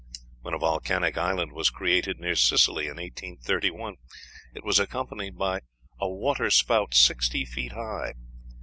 When 0.41 0.55
a 0.55 0.57
volcanic 0.57 1.15
island 1.15 1.51
was 1.51 1.69
created 1.69 2.19
near 2.19 2.33
Sicily 2.33 2.85
in 2.85 2.95
1831, 2.97 3.97
it 4.55 4.63
was 4.63 4.79
accompanied 4.79 5.37
by 5.37 5.59
"a 5.99 6.09
waterspout 6.09 6.95
sixty 6.95 7.45
feet 7.45 7.73
high." 7.73 8.13